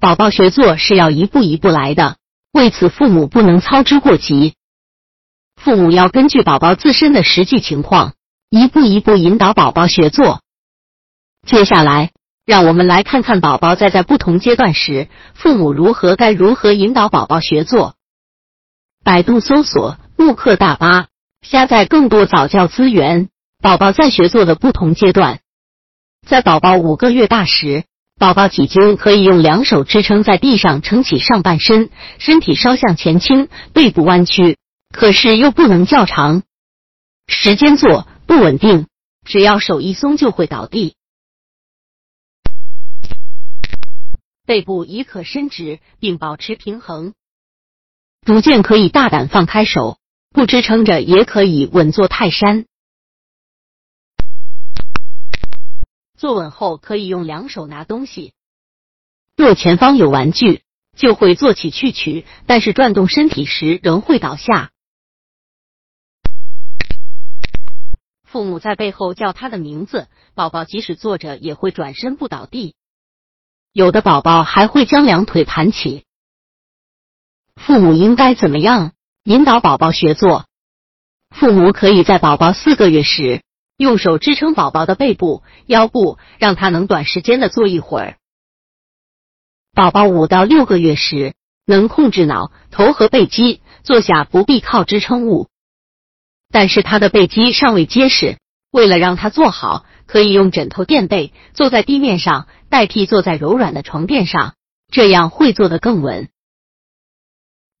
[0.00, 2.16] 宝宝学坐是要一步一步来的，
[2.52, 4.54] 为此父母不能操之过急。
[5.56, 8.14] 父母要根据宝宝自身的实际情况，
[8.48, 10.40] 一步一步引导宝宝学坐。
[11.46, 12.12] 接下来，
[12.46, 17.94] 让我们来看看宝宝在在不同阶段时，父母如何该如何引导宝宝学坐。
[19.04, 21.08] 百度搜索“慕课大巴”，
[21.46, 23.28] 下载更多早教资源。
[23.62, 25.40] 宝宝在学坐的不同阶段，
[26.26, 27.84] 在宝宝五个月大时。
[28.20, 34.58] 宝宝几经可以用两手支撑在地上撑起上半身，身体稍向前倾，背部弯曲，
[34.94, 36.42] 可是又不能较长
[37.26, 38.88] 时间坐不稳定，
[39.24, 40.96] 只要手一松就会倒地。
[44.44, 47.14] 背部已可伸直并保持平衡，
[48.26, 49.96] 逐渐可以大胆放开手，
[50.28, 52.66] 不支撑着也可以稳坐泰山。
[56.20, 58.34] 坐稳后，可以用两手拿东西。
[59.38, 60.62] 若前方有玩具，
[60.94, 64.70] 就会坐起去取，但是转动身体时仍会倒下。
[68.22, 72.74] 父母在背后叫他的名字，宝宝即使坐着也会转身不倒地。
[73.72, 76.04] 有的宝宝还会将两腿盘起。
[77.56, 78.92] 父母应该怎么样
[79.24, 80.44] 引导宝宝学坐？
[81.30, 83.42] 父母可以在宝宝四个月时。
[83.80, 88.18] 用手支撑宝宝的背部、腰部，让他能短时间的坐一会儿。
[89.72, 91.32] 宝宝五到六个月时，
[91.64, 95.48] 能控制脑、头和背肌，坐下不必靠支撑物。
[96.50, 98.36] 但是他的背肌尚未结实，
[98.70, 104.56] 为了让他坐好，可以用枕头垫背，坐在地面上，代替坐在柔软的床垫上，
[104.92, 106.28] 这样会坐得更稳。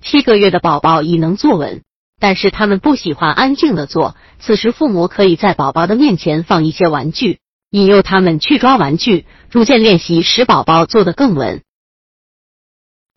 [0.00, 1.82] 七个月的宝宝已能坐稳。
[2.20, 7.38] 但是他们不喜欢安静的坐，此时父母可以在宝宝的面前放一些玩具，
[7.70, 11.62] 引诱他们去抓玩具，逐渐练习使宝宝坐得更稳。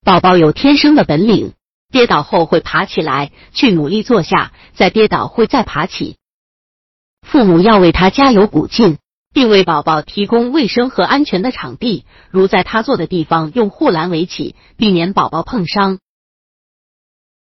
[0.03, 1.53] 宝宝有天生的本领，
[1.91, 6.16] 跌倒后会爬起来，去努力坐下，再跌倒会再爬起。
[7.22, 8.97] 父母要为他加油鼓劲，
[9.34, 16.00] 并为宝宝提供卫生和安全的场地，如在他坐的地方用护栏围起，避免宝宝碰伤。